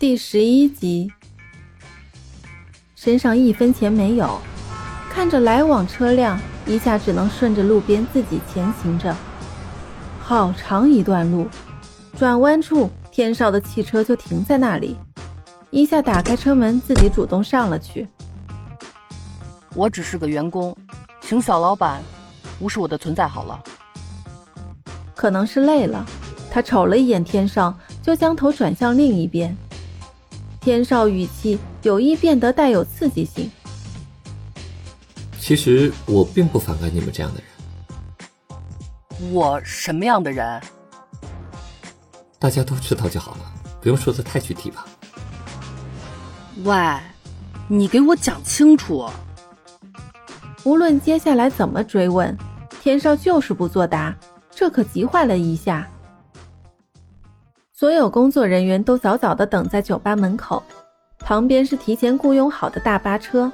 [0.00, 1.12] 第十一集，
[2.94, 4.40] 身上一分钱没有，
[5.10, 9.14] 看着来往车辆，一下只能顺着路边自己前行着。
[10.18, 11.46] 好长一段路，
[12.16, 14.96] 转弯处天少的汽车就停在那里。
[15.68, 18.08] 一下打开车门，自己主动上了去。
[19.74, 20.74] 我只是个员工，
[21.20, 22.02] 请小老板
[22.58, 23.62] 无视我的存在好了。
[25.14, 26.06] 可能是累了，
[26.50, 29.54] 他瞅了一眼天上，就将头转向另一边。
[30.60, 33.50] 天少语气有意变得带有刺激性。
[35.38, 39.32] 其实我并不反感你们这样的人。
[39.32, 40.60] 我什么样的人？
[42.38, 44.86] 大家都知道就好了，不用说的太具体吧。
[46.64, 46.74] 喂，
[47.66, 49.08] 你给我讲清楚。
[50.64, 52.36] 无论接下来怎么追问，
[52.82, 54.14] 天少就是不作答，
[54.50, 55.88] 这可急坏了一下。
[57.80, 60.62] 所有工作人员都早早的等在酒吧门口，
[61.18, 63.50] 旁边是提前雇佣好的大巴车。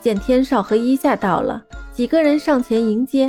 [0.00, 1.60] 见天少和伊夏到了，
[1.92, 3.28] 几个人上前迎接。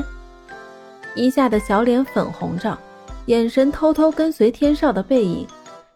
[1.16, 2.78] 伊夏的小脸粉红着，
[3.25, 5.47] 眼神偷偷跟随天少的背影。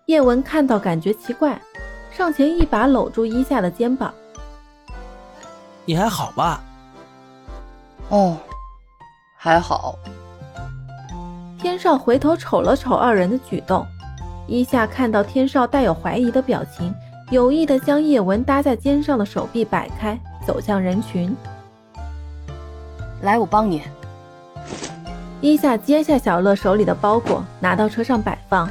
[0.07, 1.61] 叶文看到感觉奇怪，
[2.09, 4.11] 上前一把搂住伊夏的肩膀
[5.85, 6.63] ：“你还好吧
[8.09, 8.35] ？”“哦，
[9.37, 9.99] 还好。”
[11.61, 13.85] 天少回头瞅了瞅二人的举动。
[14.51, 16.93] 一夏看到天少带有怀疑的表情，
[17.29, 21.33] 有意的将叶文搭在肩上的手臂摆开，走向人群。
[23.21, 23.81] 来，我帮你。
[25.39, 28.69] 伊夏接下小乐手里的包裹，拿到车上摆放。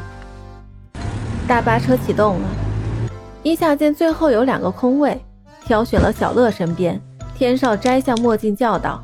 [1.49, 2.49] 大巴车启动了。
[3.43, 5.19] 伊夏见最后有两个空位，
[5.65, 7.01] 挑选了小乐身边。
[7.35, 9.03] 天少摘下墨镜，叫道：“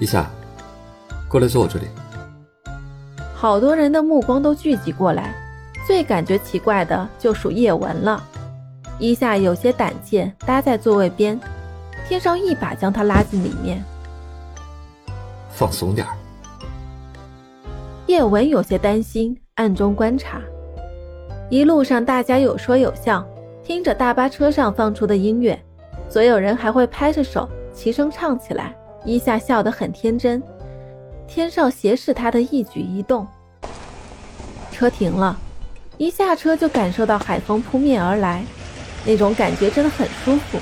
[0.00, 0.24] 伊夏，
[1.28, 1.84] 过来坐我这里。”
[3.34, 5.34] 好多人的目光都聚集过来，
[5.86, 8.22] 最感觉奇怪的就属叶文了。
[8.98, 11.38] 伊夏有些胆怯，搭在座位边，
[12.08, 13.84] 天少一把将他拉进里面。
[15.50, 16.14] 放松点儿。
[18.06, 20.40] 叶文有些担心，暗中观察。
[21.50, 23.26] 一路上大家有说有笑，
[23.62, 25.60] 听着大巴车上放出的音乐，
[26.08, 28.74] 所有人还会拍着手齐声唱起来。
[29.04, 30.42] 伊夏笑得很天真。
[31.26, 33.26] 天上斜视他的一举一动。
[34.70, 35.36] 车停了，
[35.98, 38.44] 一下车就感受到海风扑面而来，
[39.04, 40.58] 那种感觉真的很舒服。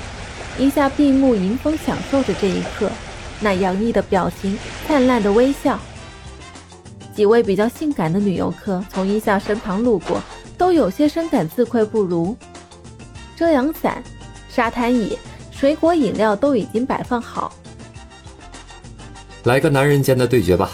[0.57, 2.89] 一下闭目迎风，享受着这一刻，
[3.39, 4.57] 那洋溢的表情，
[4.87, 5.79] 灿烂的微笑。
[7.15, 10.21] 几位比较性感的女游客从一下身旁路过，
[10.57, 12.35] 都有些深感自愧不如。
[13.35, 14.03] 遮阳伞、
[14.49, 15.17] 沙滩椅、
[15.51, 17.51] 水果饮料都已经摆放好。
[19.43, 20.71] 来个男人间的对决吧！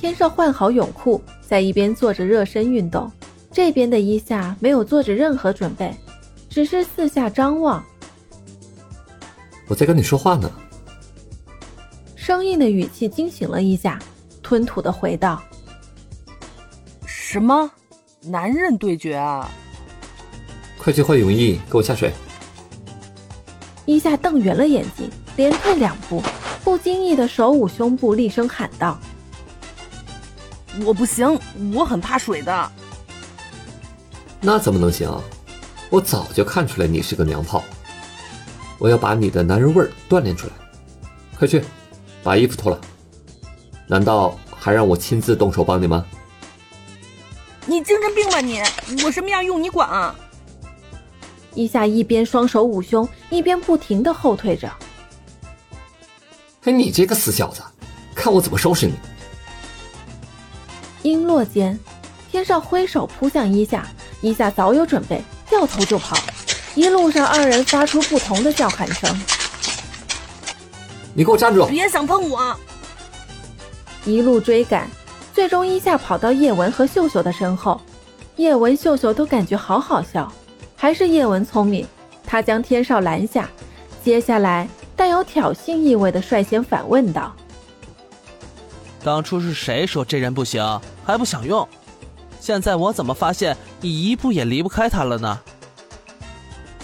[0.00, 3.10] 天少换好泳裤，在一边做着热身运动。
[3.52, 5.94] 这边的伊夏没有做着任何准备，
[6.48, 7.84] 只是四下张望。
[9.66, 10.50] 我在跟你说话呢。
[12.16, 13.98] 生硬的语气惊醒了伊夏，
[14.42, 15.42] 吞吐的回道
[17.06, 17.70] ：“什么？
[18.22, 19.48] 男人对决啊？
[20.78, 22.12] 快去换泳衣，给我下水！”
[23.86, 26.22] 伊夏瞪圆了眼睛，连退两步。
[26.62, 28.98] 不经意的手捂胸部，厉声喊道
[30.84, 31.38] ：“我不行，
[31.74, 32.72] 我很怕水的。”
[34.40, 35.10] 那怎么能行？
[35.90, 37.64] 我早就看出来你是个娘炮。
[38.78, 40.52] 我要把你的男人味儿锻炼出来。
[41.36, 41.62] 快去，
[42.22, 42.80] 把衣服脱了。
[43.86, 46.04] 难道还让我亲自动手帮你吗？
[47.66, 48.62] 你精神病吧你！
[49.04, 50.14] 我什么样用你管啊？
[51.54, 54.70] 一夏一边双手捂胸，一边不停的后退着。
[56.64, 57.62] 哎，你这个死小子，
[58.14, 58.92] 看我怎么收拾你！
[61.02, 61.78] 璎珞间，
[62.30, 63.86] 天少挥手扑向伊夏，
[64.20, 66.18] 伊夏早有准备，掉头就跑。
[66.74, 69.18] 一路上，二人发出不同的叫喊声。
[71.14, 71.66] 你给我站住！
[71.66, 72.54] 别想碰我！
[74.04, 74.86] 一路追赶，
[75.32, 77.80] 最终伊夏跑到叶文和秀秀的身后。
[78.36, 80.30] 叶文、秀秀都感觉好好笑，
[80.76, 81.86] 还是叶文聪明，
[82.26, 83.48] 他将天少拦下。
[84.04, 84.68] 接下来。
[85.00, 87.34] 带有挑衅意味的率先反问道
[89.02, 91.66] ：“当初是谁说这人不行，还不想用？
[92.38, 95.40] 现在我怎么发现你一步也离不开他了呢？”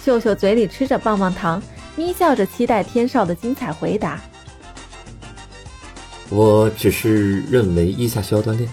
[0.03, 1.63] 秀秀嘴里吃着棒棒糖，
[1.95, 4.19] 眯笑着期待天少的精彩回答。
[6.31, 8.67] 我只是认为伊夏需要锻炼，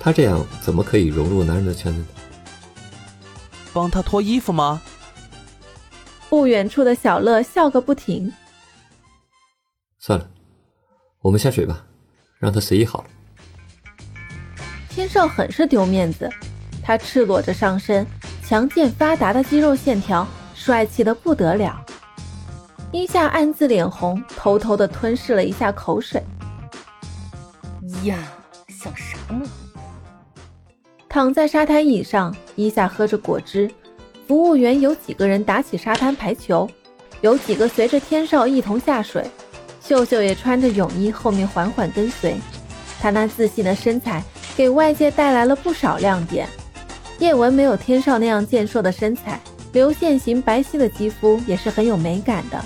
[0.00, 2.06] 他这样怎么可以融入男人的圈子呢？
[3.72, 4.82] 帮他脱衣服吗？
[6.28, 8.32] 不远处的小乐笑个不停。
[10.06, 10.30] 算了，
[11.20, 11.84] 我们下水吧，
[12.38, 13.06] 让他随意好了。
[14.88, 16.30] 天少很是丢面子，
[16.80, 18.06] 他赤裸着上身，
[18.40, 20.24] 强健发达的肌肉线条，
[20.54, 21.84] 帅气的不得了。
[22.92, 26.22] 伊夏暗自脸红，偷偷的吞噬了一下口水。
[28.04, 28.16] 呀，
[28.68, 29.44] 想啥呢？
[31.08, 33.68] 躺在沙滩椅上，伊夏喝着果汁。
[34.28, 36.70] 服务员有几个人打起沙滩排球，
[37.22, 39.28] 有几个随着天少一同下水。
[39.86, 42.36] 秀秀也穿着泳衣，后面缓缓跟随。
[42.98, 44.20] 她那自信的身材
[44.56, 46.48] 给外界带来了不少亮点。
[47.20, 49.40] 叶文没有天少那样健硕的身材，
[49.72, 52.60] 流线型白皙的肌肤也是很有美感的。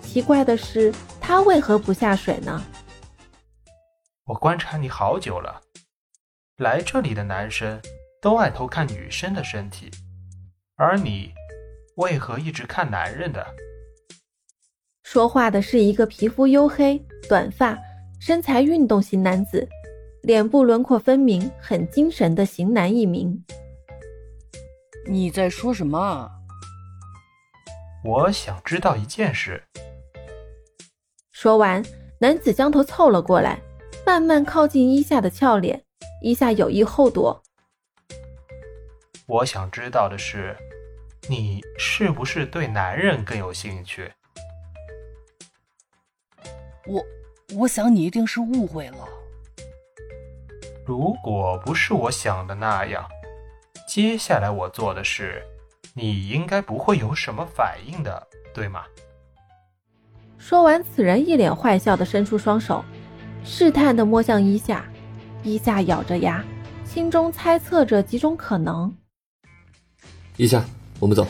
[0.00, 2.62] 奇怪的是，他为何不下水呢？
[4.26, 5.60] 我观察你好久了，
[6.58, 7.80] 来这里的男生
[8.22, 9.90] 都爱偷看女生的身体，
[10.76, 11.32] 而你
[11.96, 13.44] 为何一直看男人的？
[15.12, 16.96] 说话的是一个皮肤黝黑、
[17.28, 17.76] 短发、
[18.20, 19.68] 身材运动型男子，
[20.22, 23.44] 脸部轮廓分明，很精神的型男一名。
[25.08, 26.30] 你在说什么？
[28.04, 29.60] 我想知道一件事。
[31.32, 31.84] 说完，
[32.20, 33.60] 男子将头凑了过来。
[34.06, 35.82] 慢慢靠近伊夏的俏脸，
[36.22, 37.42] 伊夏有意后躲。
[39.26, 40.56] 我想知道的是，
[41.28, 44.12] 你是不是对男人更有兴趣？
[46.90, 47.04] 我，
[47.54, 49.08] 我想你一定是误会了。
[50.84, 53.06] 如果不是我想的那样，
[53.86, 55.40] 接下来我做的事，
[55.94, 58.82] 你应该不会有什么反应的，对吗？
[60.36, 62.84] 说完，此人一脸坏笑的伸出双手。
[63.44, 64.84] 试探的摸向伊夏，
[65.42, 66.44] 伊夏咬着牙，
[66.84, 68.94] 心中猜测着几种可能。
[70.36, 70.62] 伊夏，
[70.98, 71.26] 我们走。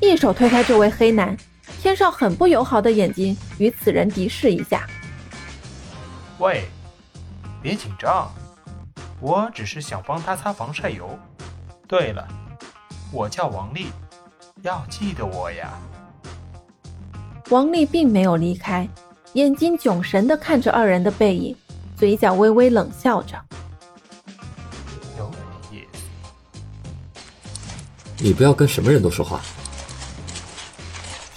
[0.00, 1.36] 一手推开这位黑男，
[1.80, 4.86] 天上很不友好的眼睛与此人敌视一下。
[6.38, 6.68] 喂，
[7.62, 8.30] 别紧张，
[9.18, 11.18] 我只是想帮他擦防晒油。
[11.88, 12.28] 对了，
[13.10, 13.86] 我叫王丽，
[14.60, 15.72] 要记得我呀。
[17.48, 18.86] 王丽并没有离开。
[19.34, 21.56] 眼睛炯神地看着二人的背影，
[21.96, 23.40] 嘴角微微冷笑着。
[25.16, 25.40] 有点
[25.72, 25.98] 意思。
[28.18, 29.40] 你不要跟什么人都说话。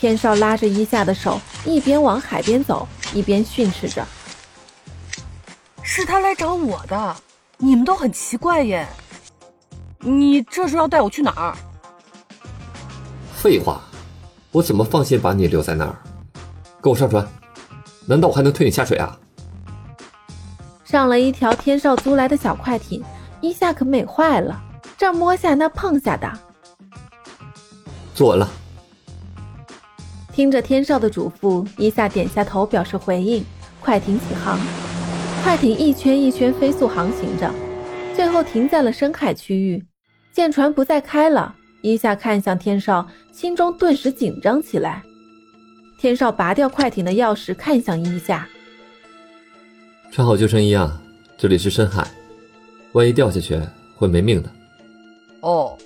[0.03, 4.05] 天少拉着伊夏的手，一边往海边走，一边训斥着
[5.81, 7.15] ：“是他来找我的，
[7.57, 8.85] 你们都很奇怪耶。
[9.99, 11.55] 你这是要带我去哪儿？”
[13.33, 13.81] 废话，
[14.51, 15.95] 我怎么放心把你留在那儿？
[16.81, 17.25] 跟我上船。
[18.05, 19.17] 难道我还能推你下水啊？
[20.83, 23.01] 上了一条天少租来的小快艇，
[23.39, 24.61] 伊夏可美坏了，
[24.97, 26.29] 这摸下那碰下的。
[28.13, 28.49] 坐稳了。
[30.33, 33.45] 听着天少的嘱咐，伊夏点下头表示回应。
[33.79, 34.59] 快艇起航，
[35.43, 37.53] 快艇一圈一圈飞速航行着，
[38.15, 39.85] 最后停在了深海区域。
[40.31, 45.03] 见船不再开了，伊夏看向天少，心中顿时紧张起来。
[45.99, 48.47] 天少拔掉快艇的钥匙，看向伊夏
[50.11, 50.99] ：“穿好救生衣啊，
[51.37, 52.09] 这里是深海，
[52.93, 53.59] 万一掉下去
[53.95, 54.49] 会没命的。”
[55.41, 55.77] 哦。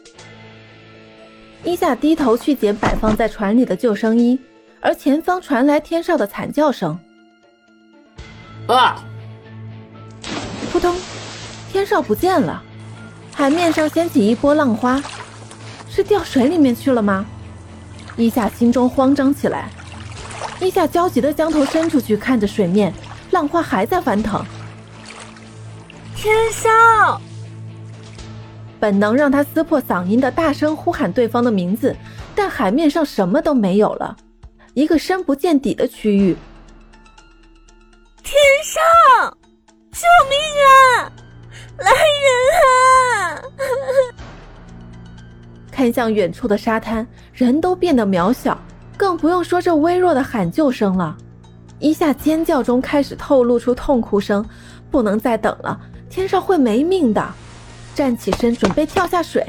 [1.67, 4.39] 伊夏低头去捡摆放在船里的救生衣，
[4.79, 6.97] 而前方传来天少的惨叫声
[8.67, 9.03] ：“啊！”
[10.71, 10.95] 扑通，
[11.69, 12.63] 天少不见了，
[13.33, 15.03] 海面上掀起一波浪花，
[15.89, 17.25] 是掉水里面去了吗？
[18.15, 19.69] 伊夏心中慌张起来。
[20.61, 22.93] 伊夏焦急地将头伸出去，看着水面，
[23.31, 24.41] 浪花还在翻腾。
[26.15, 27.21] 天少，
[28.79, 31.95] 本能让他撕破嗓音的大声呼喊对方的名字，
[32.35, 34.15] 但海面上什么都没有了，
[34.73, 36.35] 一个深不见底的区域。
[38.23, 39.37] 天上，
[39.91, 41.11] 救命啊！
[41.77, 41.91] 来
[42.23, 42.29] 人
[42.65, 43.41] 啊！
[45.71, 48.57] 看向远处的沙滩，人都变得渺小。
[48.97, 51.15] 更不用说这微弱的喊救声了，
[51.77, 54.43] 一下尖叫中开始透露出痛哭声，
[54.89, 55.79] 不能再等了，
[56.09, 57.23] 天上会没命的。
[57.97, 59.43] 站起身准备跳下水，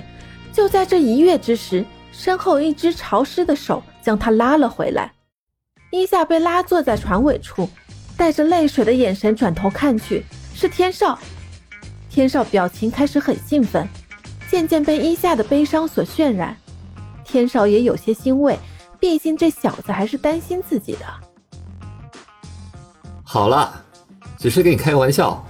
[0.54, 5.12] 就在这一跃之时，身后一只潮湿的手将他拉了回来。
[5.90, 7.68] 一夏被拉坐在船尾处，
[8.16, 10.24] 带着泪水的眼神转头看去，
[10.54, 11.18] 是天少。
[12.08, 13.86] 天少表情开始很兴奋，
[14.50, 16.56] 渐渐被一夏的悲伤所渲染。
[17.24, 18.58] 天少也有些欣慰。
[18.98, 21.04] 毕竟这小子还是担心自己的。
[23.22, 23.84] 好了，
[24.38, 25.46] 只是跟你开个玩笑，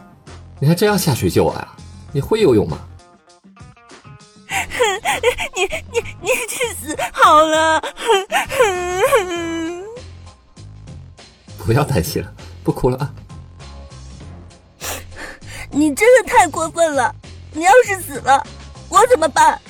[0.58, 1.68] 你还真要下水救我呀？
[2.10, 2.76] 你会游泳吗？
[5.54, 7.82] 你你你去死好了！
[11.64, 12.32] 不要担心了，
[12.64, 13.12] 不哭了啊！
[15.70, 17.14] 你真的太过分了！
[17.52, 18.46] 你要是死了，
[18.88, 19.60] 我怎么办？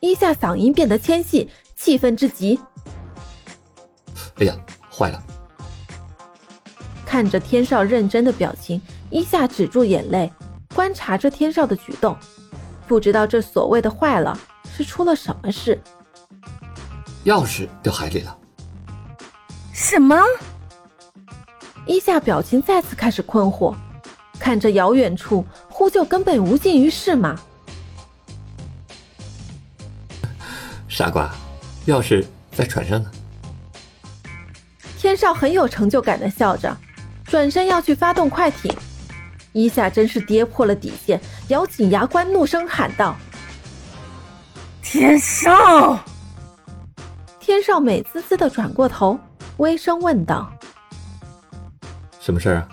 [0.00, 2.58] 一夏嗓音变得纤细，气愤至极。
[4.36, 4.56] 哎呀，
[4.90, 5.22] 坏了！
[7.04, 10.32] 看着天少认真的表情，一夏止住眼泪，
[10.74, 12.16] 观察着天少的举动，
[12.86, 14.38] 不知道这所谓的坏了
[14.76, 15.80] 是出了什么事。
[17.24, 18.36] 钥匙掉海里了。
[19.72, 20.16] 什么？
[21.86, 23.74] 伊夏表情再次开始困惑，
[24.38, 27.38] 看着遥远处呼救根本无济于事嘛。
[30.88, 31.30] 傻瓜，
[31.86, 33.10] 钥匙在船上呢。
[34.98, 36.74] 天少很有成就感的笑着，
[37.26, 38.74] 转身要去发动快艇。
[39.54, 41.18] 一下真是跌破了底线，
[41.48, 43.16] 咬紧牙关，怒声喊道
[44.82, 45.98] ：“天少！”
[47.40, 49.18] 天少美滋滋的转过头，
[49.58, 50.52] 微声问道
[52.20, 52.68] ：“什么事儿啊？”“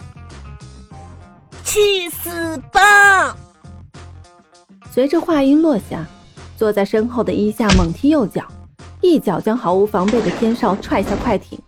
[1.63, 3.37] 去死吧！”
[4.91, 6.05] 随着话音落下，
[6.57, 8.43] 坐在身后的伊夏猛踢右脚，
[9.01, 11.61] 一脚将毫无防备的天少踹下快艇。